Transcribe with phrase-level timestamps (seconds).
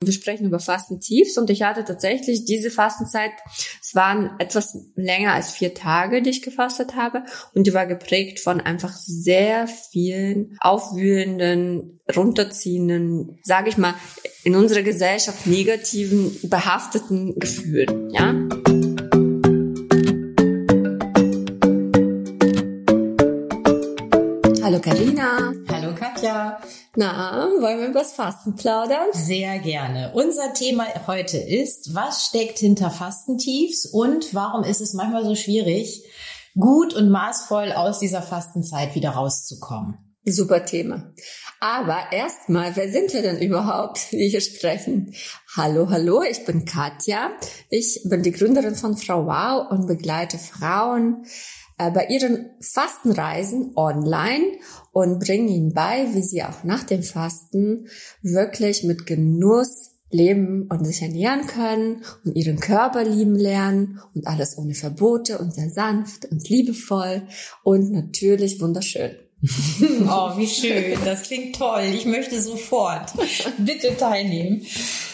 [0.00, 3.32] Wir sprechen über Fastentiefs und ich hatte tatsächlich diese Fastenzeit,
[3.82, 8.38] es waren etwas länger als vier Tage, die ich gefastet habe und die war geprägt
[8.38, 13.94] von einfach sehr vielen aufwühlenden, runterziehenden, sage ich mal,
[14.44, 18.77] in unserer Gesellschaft negativen, behafteten Gefühlen, ja.
[24.78, 25.52] Hallo Karina.
[25.72, 26.60] Hallo Katja.
[26.94, 29.08] Na, wollen wir über das Fasten plaudern?
[29.12, 30.12] Sehr gerne.
[30.14, 36.04] Unser Thema heute ist, was steckt hinter Fastentiefs und warum ist es manchmal so schwierig,
[36.54, 39.98] gut und maßvoll aus dieser Fastenzeit wieder rauszukommen?
[40.24, 41.12] Super Thema.
[41.58, 45.12] Aber erstmal, wer sind wir denn überhaupt, die hier sprechen?
[45.56, 47.32] Hallo, hallo, ich bin Katja.
[47.68, 51.24] Ich bin die Gründerin von Frau Wow und begleite Frauen
[51.78, 54.58] bei ihren Fastenreisen online
[54.92, 57.86] und bringe ihnen bei, wie sie auch nach dem Fasten
[58.22, 64.56] wirklich mit Genuss leben und sich ernähren können und ihren Körper lieben lernen und alles
[64.58, 67.22] ohne Verbote und sehr sanft und liebevoll
[67.62, 69.12] und natürlich wunderschön.
[70.08, 70.98] oh, wie schön.
[71.04, 71.84] Das klingt toll.
[71.94, 73.12] Ich möchte sofort
[73.58, 74.62] bitte teilnehmen.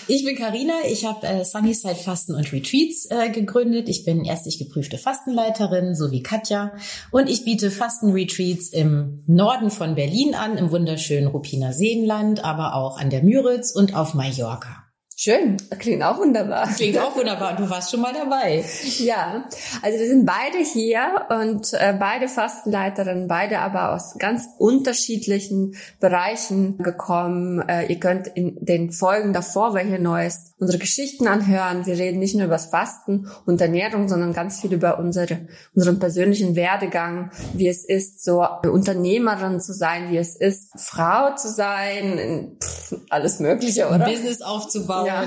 [0.09, 0.73] Ich bin Karina.
[0.89, 3.89] Ich habe äh, Sunnyside Fasten und Retreats äh, gegründet.
[3.89, 6.73] Ich bin ärztlich geprüfte Fastenleiterin, so wie Katja.
[7.11, 12.99] Und ich biete Fastenretreats im Norden von Berlin an, im wunderschönen Ruppiner Seenland, aber auch
[12.99, 14.84] an der Müritz und auf Mallorca.
[15.17, 16.69] Schön, klingt auch wunderbar.
[16.75, 17.55] Klingt auch wunderbar.
[17.55, 18.65] Du warst schon mal dabei.
[18.99, 19.45] Ja,
[19.83, 26.79] also wir sind beide hier und äh, beide Fastenleiterinnen, beide aber aus ganz unterschiedlichen Bereichen
[26.79, 27.61] gekommen.
[27.69, 31.87] Äh, ihr könnt in den Folgen davor, wer hier neu ist, unsere Geschichten anhören.
[31.87, 36.01] Wir reden nicht nur über das Fasten und Ernährung, sondern ganz viel über unsere, unseren
[36.01, 42.57] persönlichen Werdegang, wie es ist, so Unternehmerin zu sein, wie es ist, Frau zu sein,
[42.61, 44.07] pff, alles Mögliche, oder?
[44.07, 45.25] Ein Business aufzubauen ja.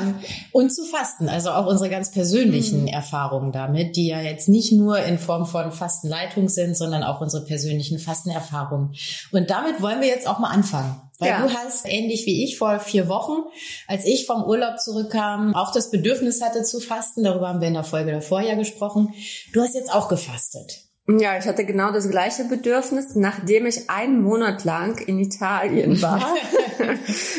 [0.51, 1.29] und zu fasten.
[1.29, 2.87] Also auch unsere ganz persönlichen mhm.
[2.87, 7.45] Erfahrungen damit, die ja jetzt nicht nur in Form von Fastenleitung sind, sondern auch unsere
[7.45, 8.95] persönlichen Fastenerfahrungen.
[9.31, 11.01] Und damit wollen wir jetzt auch mal anfangen.
[11.19, 11.47] Weil ja.
[11.47, 13.41] du hast, ähnlich wie ich vor vier Wochen,
[13.87, 17.23] als ich vom Urlaub zurückkam, auch das Bedürfnis hatte zu fasten.
[17.23, 19.13] Darüber haben wir in der Folge davor ja gesprochen.
[19.51, 20.86] Du hast jetzt auch gefastet.
[21.09, 26.19] Ja, ich hatte genau das gleiche Bedürfnis, nachdem ich einen Monat lang in Italien war.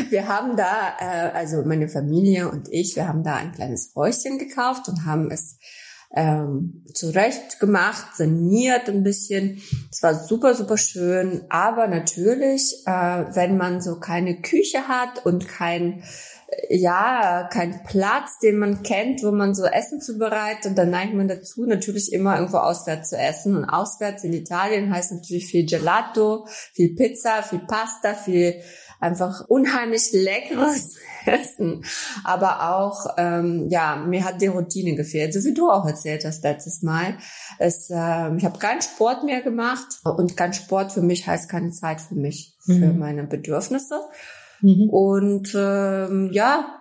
[0.09, 4.39] wir haben da, äh, also meine Familie und ich, wir haben da ein kleines Häuschen
[4.39, 5.59] gekauft und haben es
[6.15, 9.61] ähm, zurecht gemacht, saniert ein bisschen.
[9.91, 11.43] Es war super, super schön.
[11.51, 12.91] Aber natürlich, äh,
[13.35, 16.03] wenn man so keine Küche hat und kein
[16.71, 21.67] ja, kein Platz, den man kennt, wo man so Essen zubereitet, dann neigt man dazu,
[21.67, 23.57] natürlich immer irgendwo auswärts zu essen.
[23.57, 28.63] Und auswärts in Italien heißt natürlich viel Gelato, viel Pizza, viel Pasta, viel
[29.01, 31.85] einfach unheimlich leckeres Essen.
[32.25, 36.43] Aber auch, ähm, ja, mir hat die Routine gefehlt, so wie du auch erzählt hast
[36.43, 37.19] letztes Mal.
[37.59, 41.71] Es, äh, ich habe keinen Sport mehr gemacht und kein Sport für mich heißt keine
[41.71, 42.99] Zeit für mich, für mhm.
[42.99, 44.01] meine Bedürfnisse.
[44.61, 44.89] Mhm.
[44.91, 46.79] Und ähm, ja,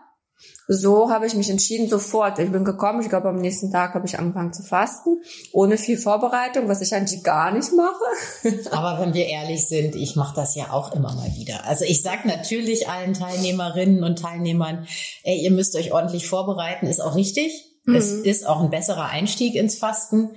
[0.67, 2.39] so habe ich mich entschieden sofort.
[2.39, 5.21] Ich bin gekommen, ich glaube am nächsten Tag habe ich angefangen zu fasten,
[5.53, 8.59] ohne viel Vorbereitung, was ich eigentlich gar nicht mache.
[8.71, 11.65] Aber wenn wir ehrlich sind, ich mache das ja auch immer mal wieder.
[11.65, 14.87] Also ich sag natürlich allen Teilnehmerinnen und Teilnehmern,
[15.23, 17.77] ey, ihr müsst euch ordentlich vorbereiten, ist auch richtig.
[17.85, 17.95] Mhm.
[17.95, 20.31] Es ist auch ein besserer Einstieg ins Fasten.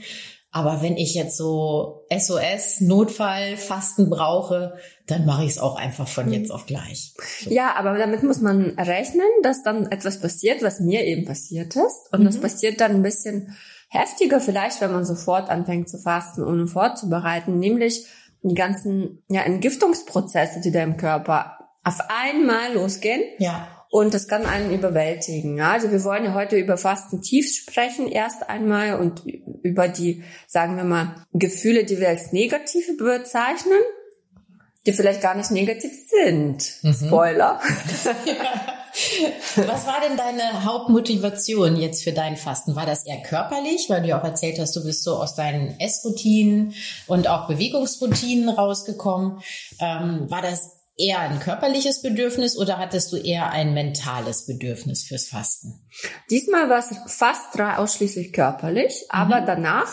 [0.53, 4.75] Aber wenn ich jetzt so SOS, Notfall, Fasten brauche,
[5.06, 6.33] dann mache ich es auch einfach von mhm.
[6.33, 7.15] jetzt auf gleich.
[7.44, 7.50] So.
[7.50, 12.12] Ja, aber damit muss man rechnen, dass dann etwas passiert, was mir eben passiert ist.
[12.12, 12.25] Und mhm.
[12.25, 13.56] das passiert dann ein bisschen
[13.91, 18.06] heftiger vielleicht, wenn man sofort anfängt zu fasten, ohne vorzubereiten, nämlich
[18.43, 23.22] die ganzen ja, Entgiftungsprozesse, die da im Körper auf einmal losgehen.
[23.38, 23.69] Ja.
[23.91, 25.59] Und das kann einen überwältigen.
[25.59, 25.73] Ja?
[25.73, 29.25] Also wir wollen ja heute über Fastentiefs sprechen erst einmal und
[29.62, 33.81] über die, sagen wir mal, Gefühle, die wir als negative bezeichnen,
[34.87, 36.73] die vielleicht gar nicht negativ sind.
[36.83, 36.95] Mhm.
[36.95, 37.61] Spoiler.
[39.56, 42.76] Was war denn deine Hauptmotivation jetzt für dein Fasten?
[42.76, 45.79] War das eher körperlich, weil du ja auch erzählt hast, du bist so aus deinen
[45.81, 46.75] Essroutinen
[47.09, 49.41] und auch Bewegungsroutinen rausgekommen?
[49.81, 55.29] Ähm, war das eher ein körperliches Bedürfnis oder hattest du eher ein mentales Bedürfnis fürs
[55.29, 55.81] Fasten?
[56.31, 59.47] Diesmal war es fast ausschließlich körperlich, aber mhm.
[59.47, 59.88] danach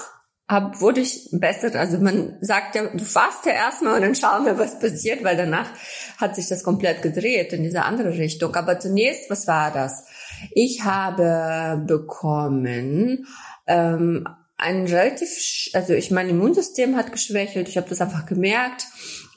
[0.48, 1.77] hab, wurde ich besser.
[1.77, 5.36] Also man sagt ja, du fasst ja erstmal und dann schauen wir, was passiert, weil
[5.36, 5.69] danach
[6.18, 8.56] hat sich das komplett gedreht in diese andere Richtung.
[8.56, 10.06] Aber zunächst, was war das?
[10.51, 13.27] Ich habe bekommen
[13.65, 14.27] ähm,
[14.57, 15.30] ein relativ,
[15.74, 17.68] also ich mein Immunsystem hat geschwächelt.
[17.68, 18.86] Ich habe das einfach gemerkt.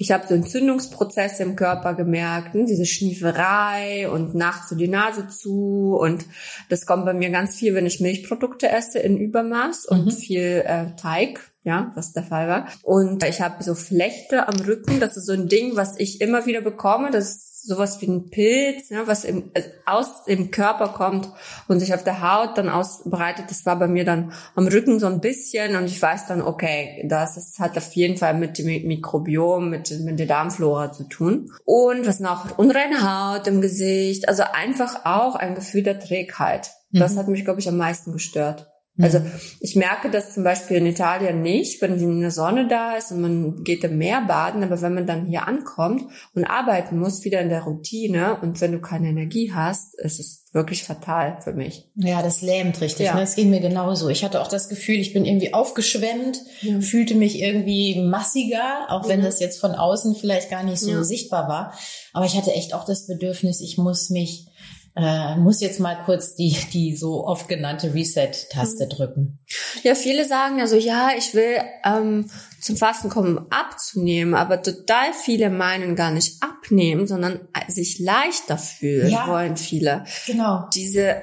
[0.00, 2.64] Ich habe so Entzündungsprozesse im Körper gemerkt, ne?
[2.64, 5.94] diese Schnieferei und nachts so die Nase zu.
[6.00, 6.24] Und
[6.70, 10.10] das kommt bei mir ganz viel, wenn ich Milchprodukte esse in Übermaß und mhm.
[10.10, 12.68] viel äh, Teig ja, was der Fall war.
[12.82, 15.00] Und ich habe so Flechte am Rücken.
[15.00, 17.10] Das ist so ein Ding, was ich immer wieder bekomme.
[17.10, 21.28] Das sowas wie ein Pilz, ne, was im, also aus dem Körper kommt
[21.68, 23.46] und sich auf der Haut dann ausbreitet.
[23.48, 27.04] Das war bei mir dann am Rücken so ein bisschen und ich weiß dann, okay,
[27.08, 31.52] das ist, hat auf jeden Fall mit dem Mikrobiom, mit, mit der Darmflora zu tun.
[31.64, 32.58] Und was noch?
[32.58, 34.28] Unreine Haut im Gesicht.
[34.28, 36.70] Also einfach auch ein Gefühl der Trägheit.
[36.92, 37.18] Das mhm.
[37.18, 38.70] hat mich, glaube ich, am meisten gestört.
[38.98, 39.30] Also mhm.
[39.60, 43.20] ich merke das zum Beispiel in Italien nicht, wenn in der Sonne da ist und
[43.20, 46.04] man geht im Meer baden, aber wenn man dann hier ankommt
[46.34, 50.44] und arbeiten muss, wieder in der Routine und wenn du keine Energie hast, ist es
[50.52, 51.88] wirklich fatal für mich.
[51.94, 53.06] Ja, das lähmt richtig.
[53.06, 53.14] Ja.
[53.14, 53.20] Ne?
[53.20, 54.08] Das ging mir genauso.
[54.08, 56.80] Ich hatte auch das Gefühl, ich bin irgendwie aufgeschwemmt, ja.
[56.80, 59.24] fühlte mich irgendwie massiger, auch wenn mhm.
[59.24, 61.04] das jetzt von außen vielleicht gar nicht so ja.
[61.04, 61.74] sichtbar war.
[62.12, 64.49] Aber ich hatte echt auch das Bedürfnis, ich muss mich
[64.96, 68.88] äh, muss jetzt mal kurz die, die so oft genannte Reset-Taste mhm.
[68.88, 69.38] drücken.
[69.82, 72.28] Ja, viele sagen also, ja, ich will ähm,
[72.60, 78.58] zum Fasten kommen, um abzunehmen, aber total viele meinen gar nicht abnehmen, sondern sich leichter
[78.58, 80.04] fühlen ja, wollen viele.
[80.26, 80.68] Genau.
[80.74, 81.22] Diese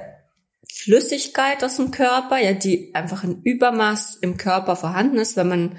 [0.72, 5.76] Flüssigkeit aus dem Körper, ja, die einfach in Übermaß im Körper vorhanden ist, wenn man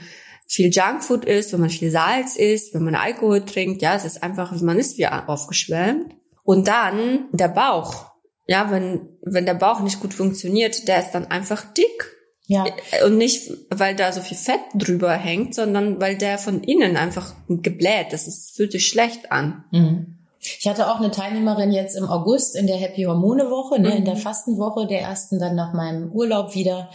[0.48, 4.24] viel Junkfood isst, wenn man viel Salz isst, wenn man Alkohol trinkt, ja, es ist
[4.24, 6.16] einfach, man ist wie aufgeschwemmt.
[6.50, 8.08] Und dann der Bauch.
[8.48, 12.18] Ja, wenn, wenn der Bauch nicht gut funktioniert, der ist dann einfach dick.
[12.48, 12.66] Ja.
[13.06, 17.36] Und nicht, weil da so viel Fett drüber hängt, sondern weil der von innen einfach
[17.48, 18.28] gebläht ist.
[18.28, 19.64] Es fühlt sich schlecht an.
[19.70, 20.18] Mhm.
[20.40, 23.98] Ich hatte auch eine Teilnehmerin jetzt im August in der Happy Hormone Woche, ne, mhm.
[23.98, 26.90] in der Fastenwoche, der ersten dann nach meinem Urlaub wieder.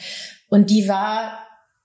[0.49, 1.39] Und die war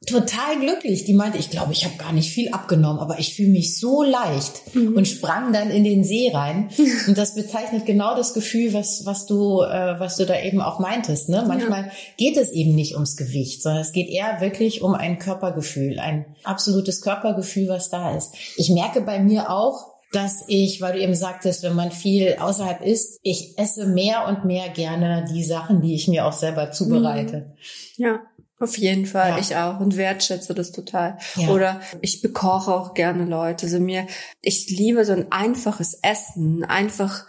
[0.08, 1.04] total glücklich.
[1.04, 4.02] Die meinte, ich glaube, ich habe gar nicht viel abgenommen, aber ich fühle mich so
[4.04, 4.96] leicht mhm.
[4.96, 6.70] und sprang dann in den See rein.
[7.08, 10.80] Und das bezeichnet genau das Gefühl, was was du äh, was du da eben auch
[10.80, 11.30] meintest.
[11.30, 11.44] Ne?
[11.48, 11.92] Manchmal ja.
[12.18, 16.26] geht es eben nicht ums Gewicht, sondern es geht eher wirklich um ein Körpergefühl, ein
[16.44, 18.34] absolutes Körpergefühl, was da ist.
[18.58, 22.82] Ich merke bei mir auch, dass ich, weil du eben sagtest, wenn man viel außerhalb
[22.82, 27.56] isst, ich esse mehr und mehr gerne die Sachen, die ich mir auch selber zubereite.
[27.98, 28.20] Ja.
[28.60, 29.38] Auf jeden Fall, ja.
[29.40, 31.18] ich auch und wertschätze das total.
[31.36, 31.50] Ja.
[31.50, 33.68] Oder ich bekoche auch gerne Leute.
[33.68, 34.06] Also mir,
[34.42, 37.26] ich liebe so ein einfaches Essen, einfach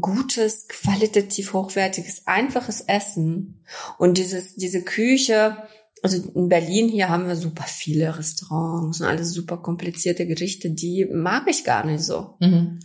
[0.00, 3.64] gutes, qualitativ hochwertiges, einfaches Essen.
[3.96, 5.56] Und dieses, diese Küche,
[6.02, 11.06] also in Berlin hier haben wir super viele Restaurants und alles super komplizierte Gerichte, die
[11.10, 12.36] mag ich gar nicht so.
[12.40, 12.80] Mhm.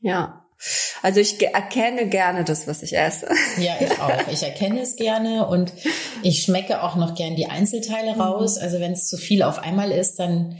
[0.00, 0.45] Ja.
[1.02, 3.28] Also ich erkenne gerne das, was ich esse.
[3.58, 4.32] Ja, ich auch.
[4.32, 5.72] Ich erkenne es gerne und
[6.22, 8.20] ich schmecke auch noch gern die Einzelteile mhm.
[8.20, 8.58] raus.
[8.58, 10.56] Also wenn es zu viel auf einmal ist, dann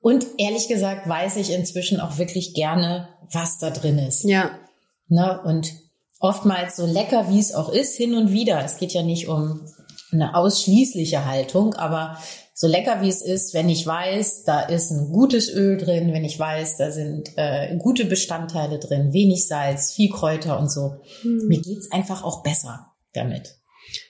[0.00, 4.24] und ehrlich gesagt weiß ich inzwischen auch wirklich gerne, was da drin ist.
[4.24, 4.58] Ja.
[5.08, 5.40] Ne?
[5.44, 5.72] Und
[6.20, 8.64] oftmals so lecker, wie es auch ist, hin und wieder.
[8.64, 9.66] Es geht ja nicht um
[10.12, 12.18] eine ausschließliche Haltung, aber
[12.60, 16.26] so lecker wie es ist, wenn ich weiß, da ist ein gutes Öl drin, wenn
[16.26, 21.00] ich weiß, da sind äh, gute Bestandteile drin, wenig Salz, viel Kräuter und so.
[21.22, 21.48] Hm.
[21.48, 23.56] Mir geht's einfach auch besser damit.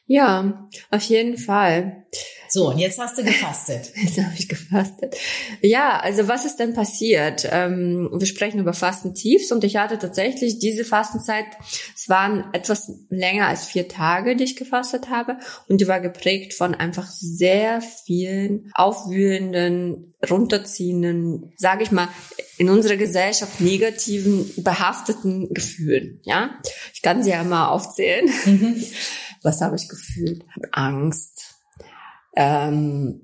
[0.06, 2.06] Ja, auf jeden Fall.
[2.52, 3.92] So, und jetzt hast du gefastet.
[4.02, 5.16] Jetzt habe ich gefastet.
[5.62, 7.48] Ja, also was ist denn passiert?
[7.48, 11.46] Ähm, wir sprechen über Fastentiefs und ich hatte tatsächlich diese Fastenzeit,
[11.94, 15.38] es waren etwas länger als vier Tage, die ich gefastet habe
[15.68, 22.08] und die war geprägt von einfach sehr vielen aufwühlenden, runterziehenden, sage ich mal,
[22.58, 26.20] in unserer Gesellschaft negativen, behafteten Gefühlen.
[26.24, 26.58] Ja,
[26.92, 28.28] ich kann sie ja mal aufzählen.
[28.44, 28.84] Mhm.
[29.42, 30.44] Was habe ich gefühlt?
[30.72, 31.39] Angst,
[32.36, 33.22] ähm,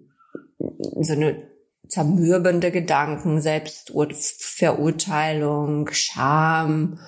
[0.58, 1.46] so eine
[1.88, 7.00] zermürbende Gedanken, Selbstverurteilung, Scham,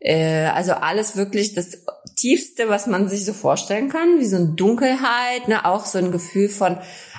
[0.00, 1.84] äh, also alles wirklich das
[2.16, 6.12] Tiefste, was man sich so vorstellen kann, wie so eine Dunkelheit, ne, auch so ein
[6.12, 6.78] Gefühl von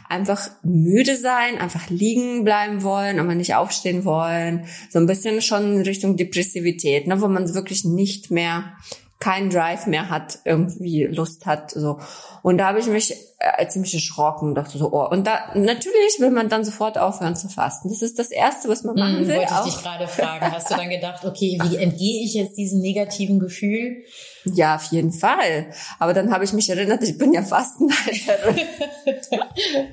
[0.10, 5.76] einfach müde sein, einfach liegen bleiben wollen, aber nicht aufstehen wollen, so ein bisschen schon
[5.76, 8.74] in Richtung Depressivität, ne, wo man wirklich nicht mehr
[9.20, 12.00] keinen Drive mehr hat, irgendwie Lust hat, so.
[12.44, 15.08] Und da habe ich mich äh, ziemlich erschrocken, dachte so, oh.
[15.10, 17.90] Und da, natürlich will man dann sofort aufhören zu fasten.
[17.90, 19.38] Das ist das Erste, was man machen hm, will.
[19.38, 20.52] Wollte ich dich gerade fragen.
[20.52, 24.04] Hast du dann gedacht, okay, wie entgehe ich jetzt diesem negativen Gefühl?
[24.46, 25.72] Ja, auf jeden Fall.
[25.98, 28.56] Aber dann habe ich mich erinnert, ich bin ja Fastenleiterin.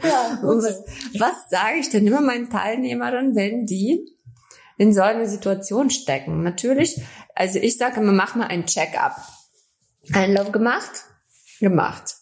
[0.03, 0.85] ja, Und was,
[1.19, 4.15] was sage ich denn immer meinen Teilnehmerinnen, wenn die
[4.77, 6.43] in so eine Situation stecken.
[6.43, 7.01] Natürlich,
[7.35, 9.17] also ich sage immer, mach mal ein Check-up.
[10.13, 11.05] Einlauf gemacht?
[11.61, 12.15] Gemacht.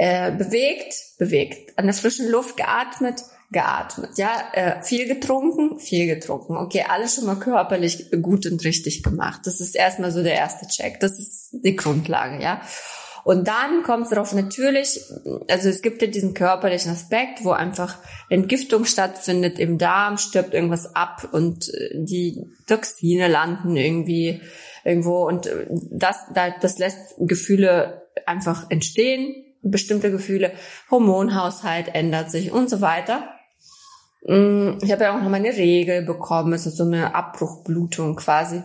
[0.00, 6.56] äh, bewegt, bewegt, an der frischen Luft geatmet, geatmet, ja, äh, viel getrunken, viel getrunken.
[6.56, 9.42] Okay, alles schon mal körperlich gut und richtig gemacht.
[9.44, 11.00] Das ist erstmal so der erste Check.
[11.00, 12.62] Das ist die Grundlage, ja.
[13.24, 15.00] Und dann kommt es darauf natürlich,
[15.48, 17.98] also es gibt ja diesen körperlichen Aspekt, wo einfach
[18.28, 24.40] Entgiftung stattfindet im Darm, stirbt irgendwas ab und äh, die Toxine landen irgendwie
[24.84, 26.16] irgendwo und äh, das,
[26.60, 30.52] das lässt Gefühle einfach entstehen, bestimmte Gefühle,
[30.90, 33.28] Hormonhaushalt ändert sich und so weiter.
[34.26, 38.62] Mm, ich habe ja auch noch meine Regel bekommen, es ist so eine Abbruchblutung quasi.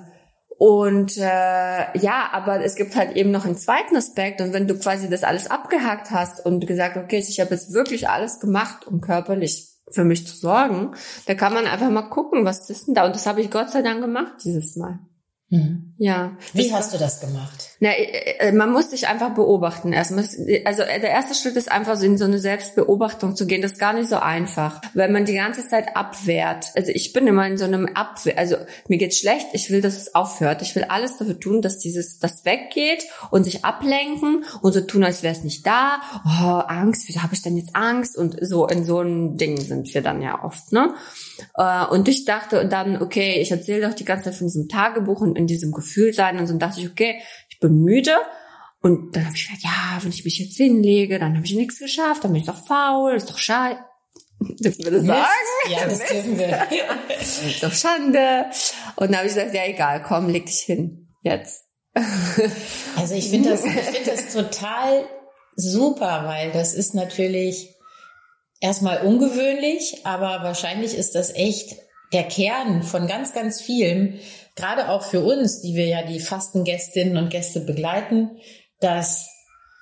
[0.57, 4.39] Und äh, ja, aber es gibt halt eben noch einen zweiten Aspekt.
[4.41, 8.07] Und wenn du quasi das alles abgehakt hast und gesagt, okay, ich habe jetzt wirklich
[8.09, 10.95] alles gemacht, um körperlich für mich zu sorgen,
[11.27, 13.05] da kann man einfach mal gucken, was ist denn da.
[13.05, 14.99] Und das habe ich Gott sei Dank gemacht dieses Mal.
[15.49, 15.93] Mhm.
[15.97, 16.37] Ja.
[16.53, 17.74] Wie hast du das gemacht?
[17.79, 19.93] Na, äh, äh, man muss sich einfach beobachten.
[19.93, 23.61] Also äh, der erste Schritt ist einfach so in so eine Selbstbeobachtung zu gehen.
[23.61, 26.67] Das ist gar nicht so einfach, weil man die ganze Zeit abwehrt.
[26.75, 28.37] Also ich bin immer in so einem Abwehr.
[28.37, 28.55] Also
[28.87, 29.47] mir geht's schlecht.
[29.53, 30.61] Ich will, dass es aufhört.
[30.61, 35.03] Ich will alles dafür tun, dass dieses das weggeht und sich ablenken und so tun,
[35.03, 35.99] als wäre es nicht da.
[36.25, 37.07] Oh, Angst.
[37.07, 38.17] Wieso habe ich denn jetzt Angst?
[38.17, 40.93] Und so in so einem Ding sind wir dann ja oft, ne?
[41.89, 45.37] Und ich dachte dann, okay, ich erzähle doch die ganze Zeit von diesem Tagebuch und
[45.37, 47.19] in diesem Gefühl sein und so dachte ich, okay,
[47.55, 48.15] ich bin müde.
[48.81, 51.79] Und dann habe ich gedacht, ja, wenn ich mich jetzt hinlege, dann habe ich nichts
[51.79, 53.79] geschafft, dann bin ich doch faul, ist doch schade.
[54.39, 55.25] Dürfen wir das sagen?
[55.69, 56.67] Ja, das dürfen wir.
[57.19, 58.45] ist doch Schande.
[58.97, 61.07] Und dann habe ich gesagt, ja egal, komm, leg dich hin.
[61.21, 61.63] Jetzt.
[62.97, 65.05] Also ich finde das, ich finde das total
[65.55, 67.73] super, weil das ist natürlich
[68.59, 71.75] erstmal ungewöhnlich, aber wahrscheinlich ist das echt
[72.13, 74.19] der Kern von ganz, ganz vielem,
[74.55, 78.31] gerade auch für uns, die wir ja die Fastengästinnen und Gäste begleiten,
[78.79, 79.29] dass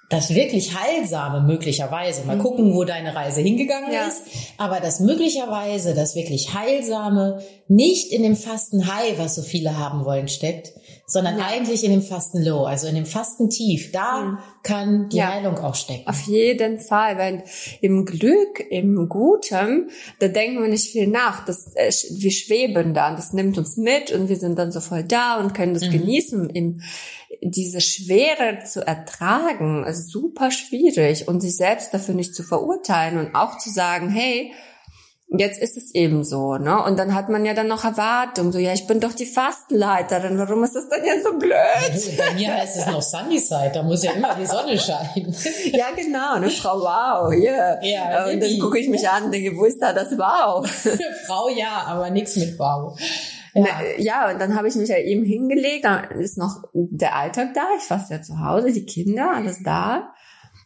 [0.09, 2.41] das wirklich heilsame möglicherweise, mal mhm.
[2.41, 4.07] gucken, wo deine Reise hingegangen ja.
[4.07, 4.23] ist,
[4.57, 10.05] aber das möglicherweise, das wirklich heilsame nicht in dem Fasten High, was so viele haben
[10.05, 10.73] wollen, steckt,
[11.05, 11.47] sondern ja.
[11.47, 13.91] eigentlich in dem Fasten Low, also in dem Fasten Tief.
[13.91, 14.37] Da mhm.
[14.63, 15.33] kann die ja.
[15.33, 16.07] Heilung auch stecken.
[16.07, 17.43] Auf jeden Fall, weil
[17.81, 21.45] im Glück, im Guten, da denken wir nicht viel nach.
[21.45, 25.03] Das, äh, wir schweben da, das nimmt uns mit und wir sind dann so voll
[25.03, 25.91] da und können das mhm.
[25.91, 26.49] genießen.
[26.49, 26.81] Im,
[27.41, 33.35] diese Schwere zu ertragen, ist super schwierig und sich selbst dafür nicht zu verurteilen und
[33.35, 34.53] auch zu sagen, hey,
[35.39, 36.83] jetzt ist es eben so, ne?
[36.83, 40.37] Und dann hat man ja dann noch Erwartung, so, ja, ich bin doch die Fastenleiterin,
[40.37, 42.17] warum ist das denn jetzt so blöd?
[42.17, 45.35] Bei mir heißt es noch Sunnyside, da muss ja immer die Sonne scheinen.
[45.71, 47.83] ja, genau, eine Frau Wow, yeah.
[47.83, 48.25] ja.
[48.31, 50.67] Und dann gucke ich mich an und denke, wo ist da das Wow?
[51.27, 52.99] Frau ja, aber nichts mit Wow.
[53.55, 53.65] Ja.
[53.97, 57.61] ja, und dann habe ich mich ja eben hingelegt, da ist noch der Alltag da,
[57.77, 60.13] ich faste ja zu Hause, die Kinder, alles da.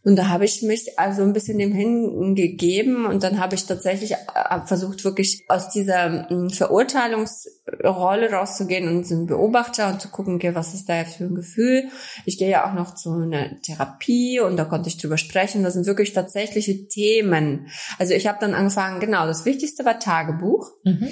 [0.07, 4.13] Und da habe ich mich also ein bisschen dem hingegeben und dann habe ich tatsächlich
[4.13, 10.55] äh, versucht, wirklich aus dieser hm, Verurteilungsrolle rauszugehen und sind Beobachter und zu gucken, okay,
[10.55, 11.89] was ist da jetzt für ein Gefühl.
[12.23, 15.63] Ich gehe ja auch noch zu einer Therapie und da konnte ich drüber sprechen.
[15.63, 17.67] Das sind wirklich tatsächliche Themen.
[17.99, 20.71] Also ich habe dann angefangen, genau, das Wichtigste war Tagebuch.
[20.85, 21.09] Mhm.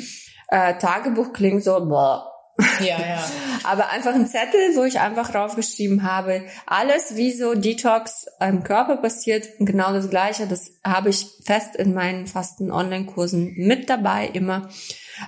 [0.48, 2.32] Äh, Tagebuch klingt so, boah,
[2.80, 3.24] ja, ja.
[3.64, 8.98] Aber einfach ein Zettel, wo ich einfach draufgeschrieben habe, alles, wie so Detox im Körper
[8.98, 10.48] passiert, genau das Gleiche.
[10.48, 14.70] Das habe ich fest in meinen fasten Online-Kursen mit dabei immer.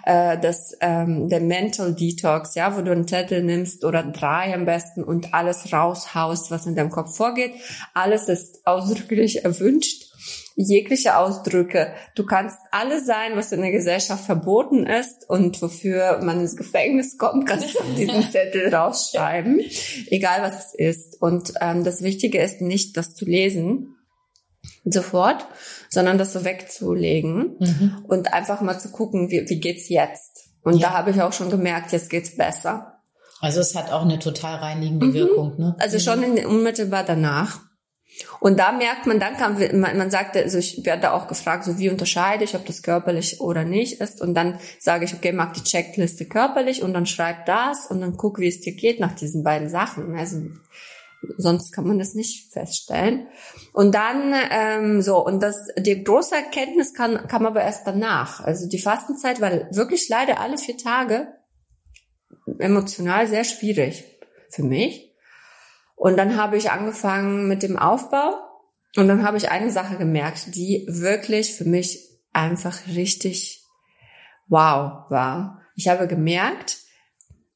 [0.05, 4.65] Äh, das, ähm, der Mental Detox, ja, wo du einen Zettel nimmst oder drei am
[4.65, 7.53] besten und alles raushaust, was in deinem Kopf vorgeht.
[7.93, 10.06] Alles ist ausdrücklich erwünscht
[10.55, 11.93] jegliche Ausdrücke.
[12.15, 17.17] Du kannst alles sein, was in der Gesellschaft verboten ist und wofür man ins Gefängnis
[17.17, 19.61] kommt, kannst du auf diesen Zettel rausschreiben,
[20.07, 21.21] egal was es ist.
[21.21, 23.93] Und ähm, das Wichtige ist nicht, das zu lesen
[24.83, 25.45] sofort,
[25.89, 28.05] sondern das so wegzulegen mhm.
[28.07, 30.49] und einfach mal zu gucken, wie, wie geht's jetzt?
[30.63, 30.89] Und ja.
[30.89, 32.97] da habe ich auch schon gemerkt, jetzt geht's besser.
[33.39, 35.13] Also es hat auch eine total reinigende mhm.
[35.13, 35.75] Wirkung, ne?
[35.79, 37.61] Also schon in, unmittelbar danach.
[38.39, 41.77] Und da merkt man, dann kann man, man sagt, also ich werde auch gefragt, so
[41.77, 44.21] wie unterscheide ich, ob das körperlich oder nicht ist.
[44.21, 48.17] Und dann sage ich, okay, mach die Checkliste körperlich und dann schreib das und dann
[48.17, 50.15] guck, wie es dir geht nach diesen beiden Sachen.
[50.15, 50.41] Also
[51.37, 53.27] sonst kann man das nicht feststellen.
[53.73, 58.41] Und dann ähm, so und das die große Erkenntnis kann kam aber erst danach.
[58.41, 61.27] Also die Fastenzeit war wirklich leider alle vier Tage
[62.59, 64.05] emotional sehr schwierig
[64.49, 65.06] für mich.
[65.97, 68.39] Und dann habe ich angefangen mit dem Aufbau
[68.95, 73.63] und dann habe ich eine Sache gemerkt, die wirklich für mich einfach richtig
[74.47, 75.61] wow war.
[75.75, 76.77] Ich habe gemerkt,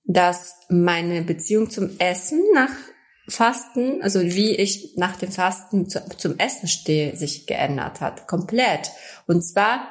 [0.04, 2.72] dass meine Beziehung zum Essen nach
[3.28, 8.28] Fasten, also wie ich nach dem Fasten zu, zum Essen stehe, sich geändert hat.
[8.28, 8.92] Komplett.
[9.28, 9.88] Und zwar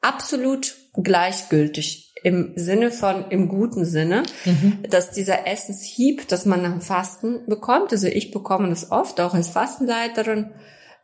[0.00, 4.78] absolut gleichgültig im Sinne von, im guten Sinne, mhm.
[4.90, 9.32] dass dieser Essenshieb, das man nach dem Fasten bekommt, also ich bekomme das oft, auch
[9.32, 10.50] als Fastenleiterin,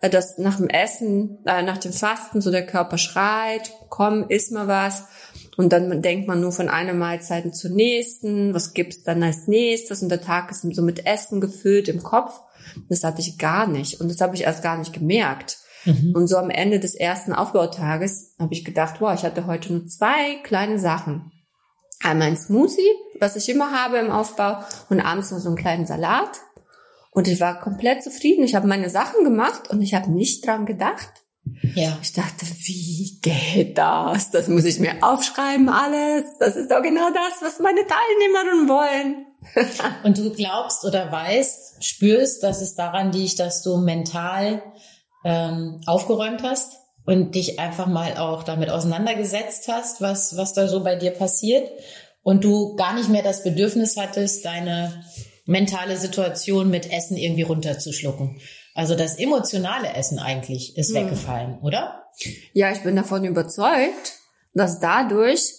[0.01, 4.51] äh, dass nach dem Essen, äh, nach dem Fasten so der Körper schreit, komm, iss
[4.51, 5.05] mal was.
[5.57, 10.03] Und dann denkt man nur von einer Mahlzeit zur nächsten, was gibt's dann als nächstes?
[10.03, 12.41] Und der Tag ist so mit Essen gefüllt im Kopf.
[12.89, 14.01] Das hatte ich gar nicht.
[14.01, 15.59] Und das habe ich erst gar nicht gemerkt.
[15.85, 16.13] Mhm.
[16.15, 19.87] Und so am Ende des ersten Aufbautages habe ich gedacht, wow, ich hatte heute nur
[19.87, 21.33] zwei kleine Sachen.
[22.03, 24.59] Einmal ein Smoothie, was ich immer habe im Aufbau,
[24.89, 26.41] und abends noch so einen kleinen Salat.
[27.11, 28.45] Und ich war komplett zufrieden.
[28.45, 31.11] Ich habe meine Sachen gemacht und ich habe nicht dran gedacht.
[31.75, 31.99] Ja.
[32.03, 34.31] Ich dachte, wie geht das?
[34.31, 36.25] Das muss ich mir aufschreiben, alles.
[36.39, 39.27] Das ist doch genau das, was meine Teilnehmerinnen wollen.
[40.05, 44.63] und du glaubst oder weißt, spürst, dass es daran liegt, dass du mental
[45.25, 46.73] ähm, aufgeräumt hast
[47.05, 51.71] und dich einfach mal auch damit auseinandergesetzt hast, was, was da so bei dir passiert
[52.23, 55.05] und du gar nicht mehr das Bedürfnis hattest, deine
[55.47, 58.41] mentale Situation mit Essen irgendwie runterzuschlucken.
[58.75, 61.07] Also das emotionale Essen eigentlich ist hm.
[61.07, 62.05] weggefallen, oder?
[62.53, 64.19] Ja, ich bin davon überzeugt,
[64.55, 65.55] dass dadurch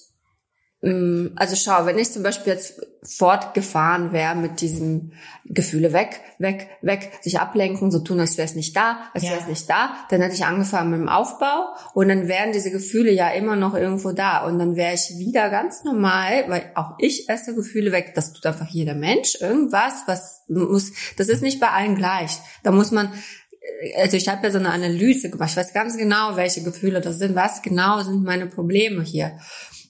[0.84, 5.13] also schau, wenn ich zum Beispiel jetzt fortgefahren wäre mit diesem
[5.46, 9.30] Gefühle weg, weg, weg, sich ablenken, so tun, als wäre es nicht da, als ja.
[9.30, 12.70] wäre es nicht da, dann hätte ich angefangen mit dem Aufbau und dann wären diese
[12.70, 16.96] Gefühle ja immer noch irgendwo da und dann wäre ich wieder ganz normal, weil auch
[17.00, 21.62] ich esse Gefühle weg, das tut einfach jeder Mensch, irgendwas, was muss, das ist nicht
[21.62, 22.40] bei allen gleich.
[22.63, 23.13] Da muss man
[23.98, 25.52] also ich habe ja so eine Analyse gemacht.
[25.52, 27.36] Ich weiß ganz genau, welche Gefühle das sind.
[27.36, 29.38] Was genau sind meine Probleme hier?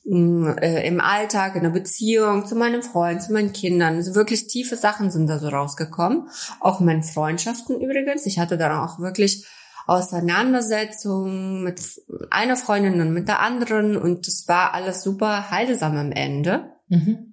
[0.05, 3.95] Äh, im Alltag, in der Beziehung, zu meinem Freund, zu meinen Kindern.
[3.95, 6.27] Also wirklich tiefe Sachen sind da so rausgekommen.
[6.59, 8.25] Auch in meinen Freundschaften übrigens.
[8.25, 9.45] Ich hatte dann auch wirklich
[9.85, 11.81] Auseinandersetzungen mit
[12.29, 16.71] einer Freundin und mit der anderen und das war alles super heilsam am Ende.
[16.87, 17.32] Mhm.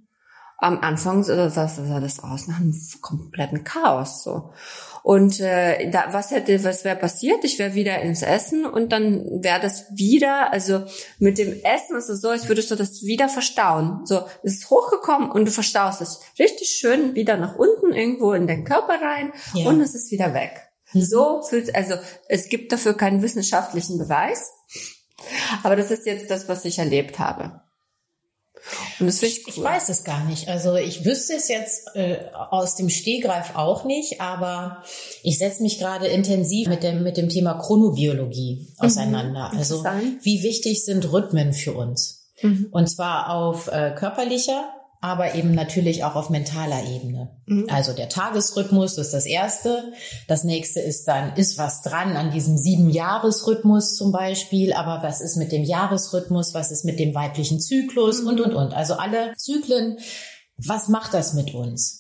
[0.61, 4.53] Am Anfang sah das, das aus nach einem kompletten Chaos so.
[5.03, 7.43] Und äh, da, was hätte, was wäre passiert?
[7.45, 10.85] Ich wäre wieder ins Essen und dann wäre das wieder, also
[11.19, 14.05] mit dem Essen ist es so, als würdest du das wieder verstauen.
[14.05, 18.47] So, es ist hochgekommen und du verstaust es richtig schön wieder nach unten irgendwo in
[18.47, 19.69] den Körper rein ja.
[19.69, 20.69] und es ist wieder weg.
[20.93, 21.01] Mhm.
[21.01, 21.95] So fühlt, also
[22.29, 24.53] es gibt dafür keinen wissenschaftlichen Beweis,
[25.63, 27.63] aber das ist jetzt das, was ich erlebt habe.
[28.99, 29.53] Und das ich, cool.
[29.55, 30.49] ich weiß es gar nicht.
[30.49, 34.83] Also ich wüsste es jetzt äh, aus dem Stehgreif auch nicht, aber
[35.23, 38.75] ich setze mich gerade intensiv mit dem, mit dem Thema Chronobiologie mhm.
[38.79, 39.51] auseinander.
[39.53, 39.85] Mhm, also
[40.23, 42.29] wie wichtig sind Rhythmen für uns?
[42.43, 42.69] Mhm.
[42.71, 44.69] Und zwar auf äh, körperlicher,
[45.01, 47.31] aber eben natürlich auch auf mentaler Ebene.
[47.47, 47.67] Mhm.
[47.71, 49.93] Also der Tagesrhythmus ist das erste.
[50.29, 54.73] Das nächste ist dann, ist was dran an diesem Sieben-Jahres-Rhythmus zum Beispiel.
[54.75, 56.53] Aber was ist mit dem Jahresrhythmus?
[56.53, 58.23] Was ist mit dem weiblichen Zyklus?
[58.23, 58.29] Mhm.
[58.29, 58.75] Und, und, und.
[58.75, 59.99] Also alle Zyklen.
[60.59, 62.00] Was macht das mit uns?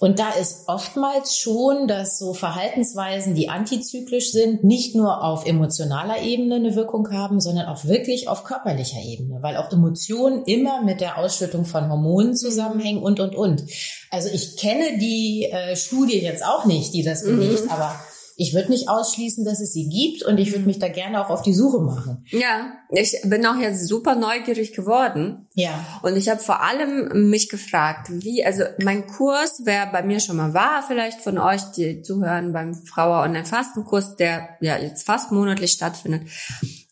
[0.00, 6.22] Und da ist oftmals schon, dass so Verhaltensweisen, die antizyklisch sind, nicht nur auf emotionaler
[6.22, 11.02] Ebene eine Wirkung haben, sondern auch wirklich auf körperlicher Ebene, weil auch Emotionen immer mit
[11.02, 13.62] der Ausschüttung von Hormonen zusammenhängen und, und, und.
[14.10, 17.70] Also ich kenne die äh, Studie jetzt auch nicht, die das belegt, mhm.
[17.70, 17.94] aber
[18.40, 21.28] ich würde nicht ausschließen, dass es sie gibt und ich würde mich da gerne auch
[21.28, 22.24] auf die Suche machen.
[22.30, 25.46] Ja, ich bin auch jetzt super neugierig geworden.
[25.52, 26.00] Ja.
[26.00, 30.38] Und ich habe vor allem mich gefragt, wie, also mein Kurs, wer bei mir schon
[30.38, 35.32] mal war, vielleicht von euch, die zuhören beim Frauer Online Fastenkurs, der ja jetzt fast
[35.32, 36.22] monatlich stattfindet,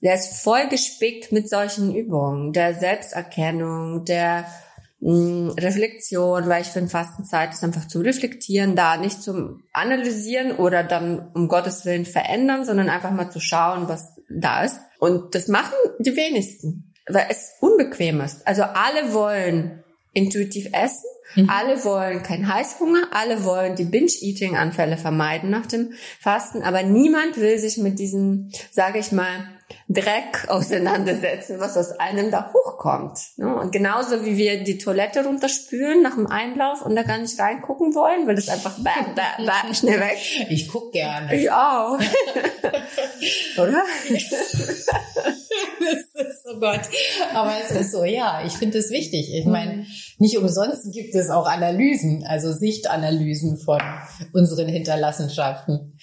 [0.03, 4.45] der ist voll gespickt mit solchen Übungen, der Selbsterkennung, der
[5.01, 10.83] Mm, Reflexion, weil ich finde, Fastenzeit ist einfach zu reflektieren, da nicht zum Analysieren oder
[10.83, 14.81] dann um Gottes Willen verändern, sondern einfach mal zu schauen, was da ist.
[14.99, 18.45] Und das machen die wenigsten, weil es unbequem ist.
[18.47, 19.85] Also alle wollen
[20.15, 21.49] intuitiv essen, mhm.
[21.49, 27.57] alle wollen kein Heißhunger, alle wollen die Binge-Eating-Anfälle vermeiden nach dem Fasten, aber niemand will
[27.59, 29.58] sich mit diesem, sage ich mal,
[29.89, 33.19] Dreck auseinandersetzen, was aus einem da hochkommt.
[33.37, 33.55] Ne?
[33.55, 37.95] Und genauso wie wir die Toilette runterspülen nach dem Einlauf und da gar nicht reingucken
[37.95, 40.19] wollen, weil das einfach bäh, bäh, bäh, schnell weg.
[40.51, 41.35] Ich guck gerne.
[41.35, 41.99] Ich auch.
[43.59, 43.83] Oder?
[46.47, 46.81] oh Gott.
[47.35, 49.33] Aber es ist so, ja, ich finde es wichtig.
[49.35, 49.87] Ich meine, mhm.
[50.19, 53.81] nicht umsonst gibt es auch Analysen, also Sichtanalysen von
[54.33, 55.99] unseren Hinterlassenschaften.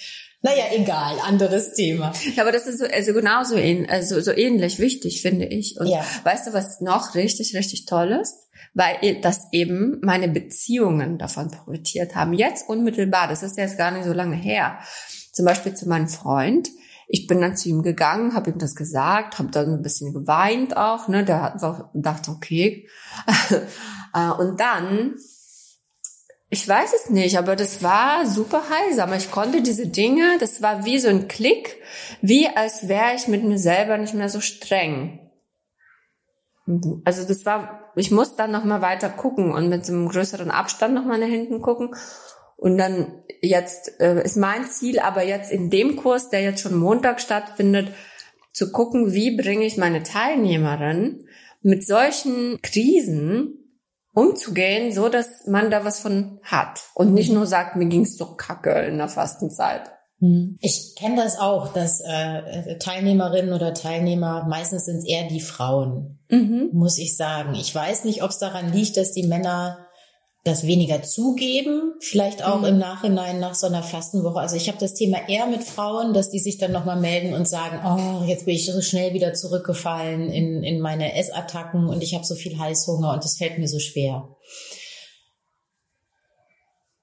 [0.45, 2.13] Naja, egal, anderes Thema.
[2.35, 5.75] Ja, aber das ist so, also genauso ähn, also so ähnlich wichtig, finde ich.
[5.79, 6.05] Und Ja.
[6.23, 8.35] weißt du, was noch richtig, richtig toll ist?
[8.75, 12.33] Weil das eben meine Beziehungen davon profitiert haben.
[12.33, 14.77] Jetzt unmittelbar, das ist jetzt gar nicht so lange her.
[15.33, 16.69] Zum Beispiel zu meinem Freund.
[17.07, 20.77] Ich bin dann zu ihm gegangen, habe ihm das gesagt, habe dann ein bisschen geweint
[20.77, 21.07] auch.
[21.07, 22.87] Ne, der hat gedacht, okay.
[24.13, 25.15] Äh, Und dann
[26.49, 29.13] ich weiß es nicht, aber das war super heilsam.
[29.13, 31.77] Ich konnte diese Dinge, das war wie so ein Klick,
[32.21, 35.19] wie als wäre ich mit mir selber nicht mehr so streng.
[37.03, 40.51] Also das war, ich muss dann noch mal weiter gucken und mit so einem größeren
[40.51, 41.95] Abstand noch mal nach hinten gucken.
[42.57, 46.77] Und dann jetzt äh, ist mein Ziel, aber jetzt in dem Kurs, der jetzt schon
[46.77, 47.91] Montag stattfindet,
[48.51, 51.27] zu gucken, wie bringe ich meine Teilnehmerin
[51.61, 53.64] mit solchen Krisen
[54.15, 58.37] umzugehen, so dass man da was von hat und nicht nur sagt, mir ging's doch
[58.37, 59.91] kacke in der Fastenzeit.
[60.61, 66.19] Ich kenne das auch, dass äh, Teilnehmerinnen oder Teilnehmer, meistens sind es eher die Frauen,
[66.73, 67.53] muss ich sagen.
[67.53, 69.84] Ich weiß nicht, ob es daran liegt, dass die Männer
[70.45, 74.39] das weniger zugeben, vielleicht auch im Nachhinein nach so einer Fastenwoche.
[74.39, 77.47] Also ich habe das Thema eher mit Frauen, dass die sich dann nochmal melden und
[77.47, 82.13] sagen, oh, jetzt bin ich so schnell wieder zurückgefallen in, in meine Essattacken und ich
[82.13, 84.35] habe so viel Heißhunger und das fällt mir so schwer.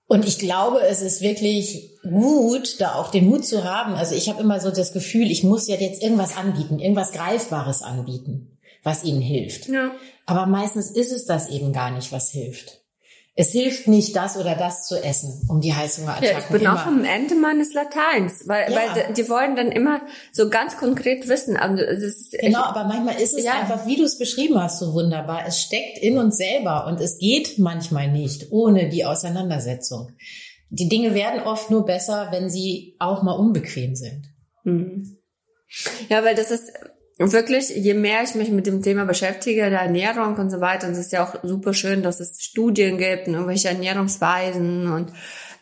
[0.06, 3.94] Und ich glaube, es ist wirklich gut, da auch den Mut zu haben.
[3.94, 7.82] Also ich habe immer so das Gefühl, ich muss ja jetzt irgendwas anbieten, irgendwas Greifbares
[7.82, 9.66] anbieten, was ihnen hilft.
[9.66, 9.90] Ja.
[10.26, 12.81] Aber meistens ist es das eben gar nicht, was hilft.
[13.34, 16.74] Es hilft nicht, das oder das zu essen, um die Heißhungerattacken Ja, ich bin immer.
[16.74, 18.76] auch am Ende meines Lateins, weil, Ja.
[18.76, 21.56] weil die- wollen dann immer so ganz konkret wissen.
[21.56, 23.58] Also ist, Genau, aber manchmal ist es Ja.
[23.60, 25.46] einfach, wie du es beschrieben hast, so wunderbar.
[25.46, 30.10] Es steckt in uns selber und es geht manchmal nicht ohne die Auseinandersetzung.
[30.68, 34.26] Die Dinge werden oft nur besser, wenn sie auch mal unbequem sind.
[34.64, 35.16] Mhm.
[36.10, 36.70] Ja, weil das ist
[37.18, 40.92] wirklich, je mehr ich mich mit dem Thema beschäftige, der Ernährung und so weiter, und
[40.92, 45.12] es ist ja auch super schön, dass es Studien gibt und irgendwelche Ernährungsweisen und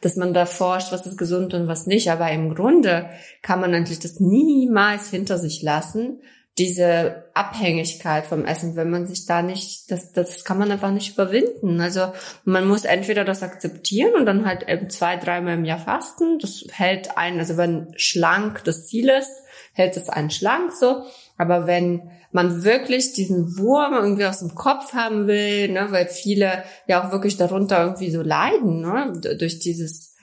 [0.00, 2.10] dass man da forscht, was ist gesund und was nicht.
[2.10, 3.10] Aber im Grunde
[3.42, 6.20] kann man eigentlich das niemals hinter sich lassen,
[6.58, 11.14] diese Abhängigkeit vom Essen, wenn man sich da nicht, das, das kann man einfach nicht
[11.14, 11.80] überwinden.
[11.80, 12.12] Also
[12.44, 16.38] man muss entweder das akzeptieren und dann halt eben zwei, dreimal im Jahr fasten.
[16.38, 19.30] Das hält einen, also wenn schlank das Ziel ist,
[19.72, 21.04] hält es einen schlank so.
[21.40, 26.64] Aber wenn man wirklich diesen Wurm irgendwie aus dem Kopf haben will, ne, weil viele
[26.86, 30.16] ja auch wirklich darunter irgendwie so leiden, ne, durch dieses,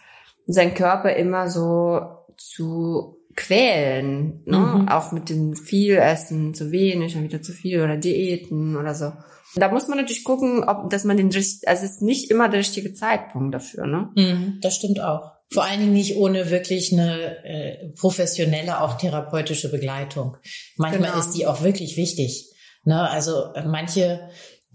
[0.46, 2.00] sein Körper immer so
[2.38, 4.88] zu quälen, ne, Mhm.
[4.90, 9.14] auch mit dem viel Essen, zu wenig und wieder zu viel oder Diäten oder so.
[9.56, 12.50] Da muss man natürlich gucken, ob, dass man den, richt- also es ist nicht immer
[12.50, 14.10] der richtige Zeitpunkt dafür, ne?
[14.16, 15.37] Mhm, das stimmt auch.
[15.52, 20.38] Vor allen Dingen nicht ohne wirklich eine äh, professionelle, auch therapeutische Begleitung.
[20.76, 21.20] Manchmal Genau.
[21.20, 22.52] ist die auch wirklich wichtig.
[22.84, 23.10] Ne?
[23.10, 24.30] Also äh, manche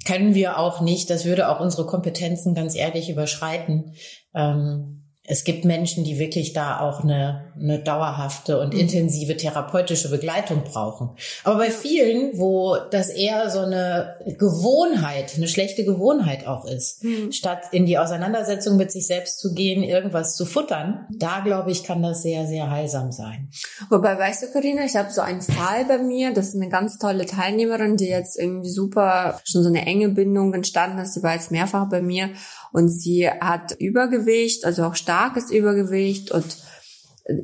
[0.07, 3.95] können wir auch nicht, das würde auch unsere Kompetenzen ganz ehrlich überschreiten.
[4.35, 10.65] Ähm, es gibt Menschen, die wirklich da auch eine, eine dauerhafte und intensive therapeutische Begleitung
[10.65, 11.11] brauchen.
[11.45, 17.61] Aber bei vielen, wo das eher so eine Gewohnheit, eine schlechte Gewohnheit auch ist, statt
[17.71, 22.03] in die Auseinandersetzung mit sich selbst zu gehen, irgendwas zu futtern, da glaube ich, kann
[22.03, 23.49] das sehr, sehr heilsam sein.
[23.91, 26.99] Wobei, weißt du, Corinna, ich habe so einen Fall bei mir, das ist eine ganz
[26.99, 31.35] tolle Teilnehmerin, die jetzt irgendwie super, schon so eine enge Bindung entstanden ist, die war
[31.35, 32.31] jetzt mehrfach bei mir
[32.73, 36.57] und sie hat Übergewicht, also auch starkes Übergewicht und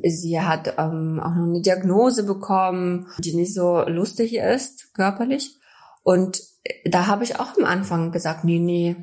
[0.03, 5.55] sie hat ähm, auch noch eine Diagnose bekommen, die nicht so lustig ist, körperlich.
[6.03, 6.41] Und
[6.85, 8.95] da habe ich auch am Anfang gesagt, nee, nee,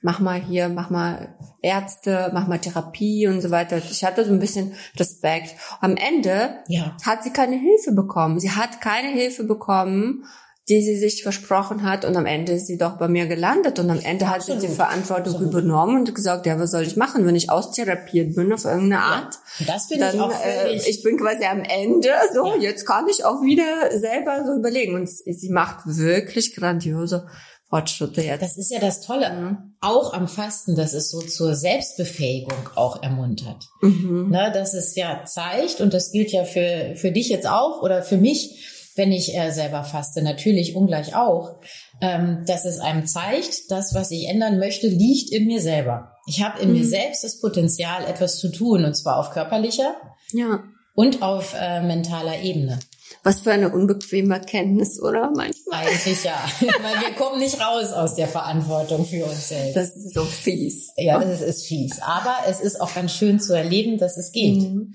[0.00, 3.76] mach mal hier, mach mal Ärzte, mach mal Therapie und so weiter.
[3.78, 5.54] Ich hatte so ein bisschen Respekt.
[5.80, 6.96] Am Ende Ja.
[7.04, 8.40] hat sie keine Hilfe bekommen.
[8.40, 10.24] Sie hat keine Hilfe bekommen,
[10.68, 12.04] die sie sich versprochen hat.
[12.04, 13.78] Und am Ende ist sie doch bei mir gelandet.
[13.78, 14.76] Und am Ende hat sie die Absolut.
[14.76, 15.52] Verantwortung Absolut.
[15.52, 19.34] übernommen und gesagt, ja, was soll ich machen, wenn ich austherapiert bin auf irgendeine Art?
[19.58, 22.56] Und das finde ich Dann, auch äh, ich bin quasi am Ende, so, Ja.
[22.60, 24.94] jetzt kann ich auch wieder selber so überlegen.
[24.94, 27.26] Und sie sie macht wirklich grandiose
[27.68, 28.42] Fortschritte jetzt.
[28.42, 29.30] Das ist ja das Tolle.
[29.32, 29.74] Mhm.
[29.80, 33.64] Auch am Fasten, dass es so zur Selbstbefähigung auch ermuntert.
[33.80, 34.28] Mhm.
[34.30, 38.02] Ne, dass es ja zeigt, und das gilt ja für, für dich jetzt auch oder
[38.02, 41.60] für mich, wenn ich äh, selber faste, natürlich ungleich auch,
[42.00, 46.12] ähm, dass es einem zeigt, das, was ich ändern möchte, liegt in mir selber.
[46.26, 46.88] Ich habe in mir Mhm.
[46.88, 49.96] selbst das Potenzial, etwas zu tun, und zwar auf körperlicher
[50.32, 50.62] Ja.
[50.94, 52.78] und auf äh, mentaler Ebene.
[53.24, 55.30] Was für eine unbequeme Erkenntnis, oder?
[55.36, 55.86] Manchmal.
[55.86, 59.76] Eigentlich ja, weil wir kommen nicht raus aus der Verantwortung für uns selbst.
[59.76, 60.92] Das ist so fies.
[60.96, 62.00] Ja, das ist fies.
[62.00, 64.62] Aber es ist auch ganz schön zu erleben, dass es geht.
[64.62, 64.94] Mhm.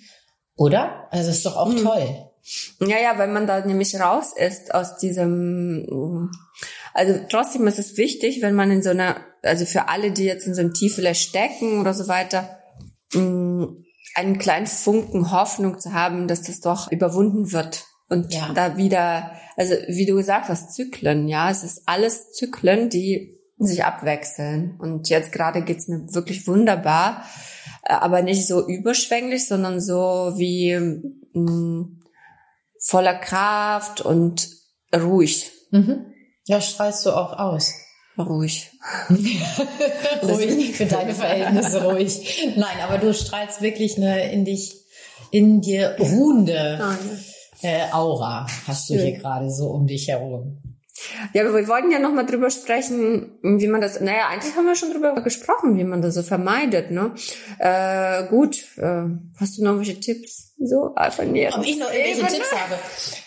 [0.55, 1.07] Oder?
[1.11, 1.83] Also ist doch auch mhm.
[1.83, 2.26] toll.
[2.79, 6.29] Ja, ja, weil man da nämlich raus ist aus diesem,
[6.93, 10.47] also trotzdem ist es wichtig, wenn man in so einer, also für alle, die jetzt
[10.47, 12.59] in so einem Tiefel stecken oder so weiter,
[13.13, 17.85] einen kleinen Funken Hoffnung zu haben, dass das doch überwunden wird.
[18.09, 18.53] Und ja.
[18.53, 23.83] da wieder, also wie du gesagt hast, Zyklen, ja, es ist alles Zyklen, die sich
[23.83, 24.77] abwechseln.
[24.79, 27.25] Und jetzt gerade geht's mir wirklich wunderbar,
[27.83, 30.77] äh, aber nicht so überschwänglich, sondern so wie
[31.33, 31.87] mh,
[32.87, 34.49] voller Kraft und
[34.95, 35.51] ruhig.
[35.71, 36.13] Mhm.
[36.45, 37.73] Ja, strahlst du auch aus.
[38.17, 38.71] Ruhig.
[40.23, 42.47] ruhig, für deine Verhältnisse ruhig.
[42.55, 44.73] Nein, aber du strahlst wirklich eine in dich,
[45.31, 46.79] in dir ruhende
[47.61, 50.61] äh, Aura, hast du hier gerade so um dich herum.
[51.33, 54.65] Ja, aber wir wollten ja noch mal drüber sprechen, wie man das, naja, eigentlich haben
[54.65, 57.13] wir schon drüber gesprochen, wie man das so vermeidet, ne?
[57.59, 59.03] Äh, gut, äh,
[59.39, 60.55] hast du noch welche Tipps?
[60.59, 61.53] So, einfach näher.
[61.55, 62.29] Ob ich noch irgendwelche Ebene?
[62.29, 62.75] Tipps habe?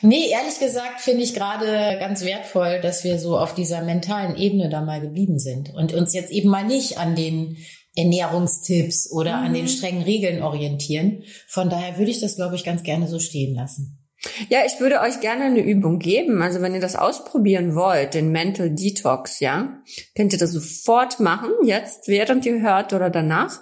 [0.03, 4.69] Nee, ehrlich gesagt finde ich gerade ganz wertvoll, dass wir so auf dieser mentalen Ebene
[4.69, 7.57] da mal geblieben sind und uns jetzt eben mal nicht an den
[7.97, 9.47] Ernährungstipps oder mhm.
[9.47, 9.69] an den mhm.
[9.69, 11.23] strengen Regeln orientieren.
[11.47, 14.00] Von daher würde ich das, glaube ich, ganz gerne so stehen lassen.
[14.49, 16.43] Ja, ich würde euch gerne eine Übung geben.
[16.43, 19.81] Also wenn ihr das ausprobieren wollt, den Mental Detox, ja,
[20.15, 23.61] könnt ihr das sofort machen, jetzt, während ihr hört oder danach.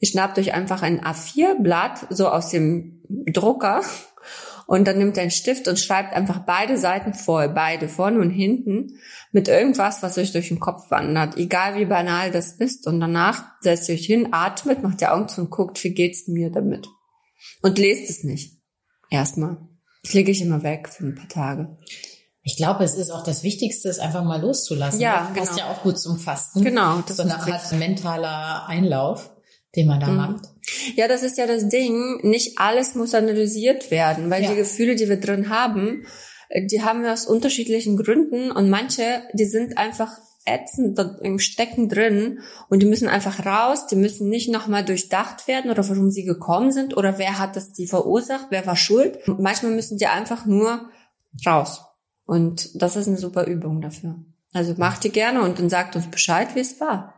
[0.00, 3.82] Ihr schnappt euch einfach ein A4-Blatt, so aus dem Drucker,
[4.66, 8.30] und dann nimmt ihr einen Stift und schreibt einfach beide Seiten voll, beide, vorne und
[8.30, 8.98] hinten,
[9.30, 12.86] mit irgendwas, was euch durch den Kopf wandert, egal wie banal das ist.
[12.86, 16.26] Und danach setzt ihr euch hin, atmet, macht die Augen zu und guckt, wie geht's
[16.26, 16.88] mir damit.
[17.62, 18.60] Und lest es nicht.
[19.08, 19.56] Erstmal.
[20.06, 21.76] Das lege ich immer weg für ein paar Tage.
[22.44, 25.00] Ich glaube, es ist auch das Wichtigste, es einfach mal loszulassen.
[25.00, 25.44] Ja, genau.
[25.44, 26.62] Passt ja auch gut zum Fasten.
[26.62, 27.02] Genau.
[27.08, 29.34] Das so eine Art mentaler Einlauf,
[29.74, 30.16] den man da mhm.
[30.16, 30.44] macht.
[30.94, 32.20] Ja, das ist ja das Ding.
[32.22, 34.50] Nicht alles muss analysiert werden, weil ja.
[34.50, 36.06] die Gefühle, die wir drin haben,
[36.70, 40.12] die haben wir aus unterschiedlichen Gründen und manche, die sind einfach
[40.46, 45.70] ätzend im Stecken drin und die müssen einfach raus, die müssen nicht nochmal durchdacht werden
[45.70, 49.18] oder warum sie gekommen sind oder wer hat das die verursacht, wer war schuld.
[49.26, 50.88] Manchmal müssen die einfach nur
[51.44, 51.82] raus.
[52.24, 54.16] Und das ist eine super Übung dafür.
[54.52, 57.14] Also macht die gerne und dann sagt uns Bescheid, wie es war.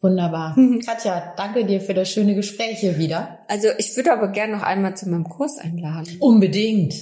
[0.00, 0.56] Wunderbar.
[0.84, 3.38] Katja, danke dir für das schöne Gespräch hier wieder.
[3.46, 6.16] Also ich würde aber gerne noch einmal zu meinem Kurs einladen.
[6.18, 6.94] Unbedingt.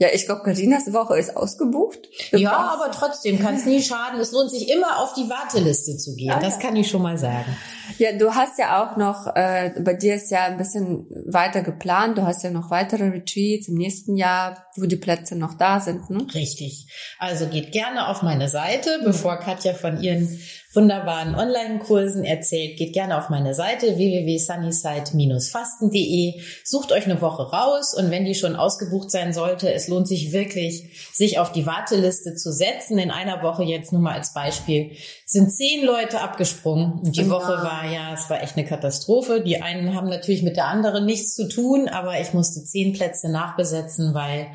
[0.00, 1.98] Ja, ich glaube, Carinas Woche ist ausgebucht.
[2.30, 4.20] Ja, aber trotzdem kann es nie schaden.
[4.20, 6.30] Es lohnt sich immer auf die Warteliste zu gehen.
[6.30, 6.60] Ah, das ja.
[6.60, 7.56] kann ich schon mal sagen.
[7.98, 12.16] Ja, du hast ja auch noch, äh, bei dir ist ja ein bisschen weiter geplant.
[12.16, 16.08] Du hast ja noch weitere Retreats im nächsten Jahr, wo die Plätze noch da sind.
[16.10, 16.24] Ne?
[16.32, 16.86] Richtig.
[17.18, 20.28] Also geht gerne auf meine Seite, bevor Katja von ihren
[20.74, 28.10] wunderbaren Online-Kursen erzählt, geht gerne auf meine Seite www.sunnyside-fasten.de, sucht euch eine Woche raus und
[28.10, 32.52] wenn die schon ausgebucht sein sollte, es lohnt sich wirklich, sich auf die Warteliste zu
[32.52, 32.98] setzen.
[32.98, 34.92] In einer Woche jetzt nur mal als Beispiel
[35.26, 37.30] sind zehn Leute abgesprungen und die ja.
[37.30, 39.42] Woche war ja, es war echt eine Katastrophe.
[39.42, 43.28] Die einen haben natürlich mit der anderen nichts zu tun, aber ich musste zehn Plätze
[43.28, 44.48] nachbesetzen, weil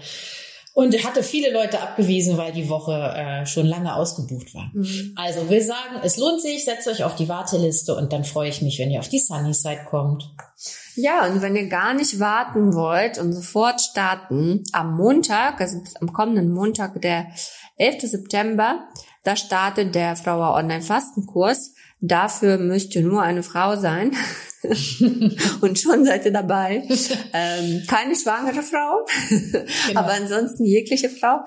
[0.74, 4.72] und hatte viele Leute abgewiesen, weil die Woche äh, schon lange ausgebucht war.
[4.74, 5.13] Mhm.
[5.15, 8.62] Also wir sagen, es lohnt sich, setzt euch auf die Warteliste und dann freue ich
[8.62, 10.32] mich, wenn ihr auf die Sunny Side kommt.
[10.96, 16.14] Ja, und wenn ihr gar nicht warten wollt und sofort starten, am Montag, also am
[16.14, 17.28] kommenden Montag, der
[17.78, 18.02] 11.
[18.02, 18.88] September,
[19.24, 21.74] da startet der Frauer Online-Fastenkurs.
[22.02, 24.12] Dafür müsst ihr nur eine Frau sein.
[25.62, 26.84] und schon seid ihr dabei.
[27.34, 29.06] Ähm, keine schwangere Frau,
[29.88, 30.00] genau.
[30.00, 31.40] aber ansonsten jegliche Frau.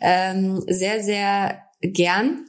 [0.00, 2.46] Ähm, sehr, sehr gern.